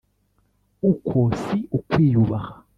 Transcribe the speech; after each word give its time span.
Uko 0.91 1.17
si 1.41 1.57
ukwiyubaha 1.77 2.53